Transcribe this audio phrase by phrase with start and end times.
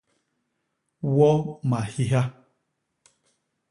[1.17, 1.31] Wo
[1.69, 2.23] mahiha.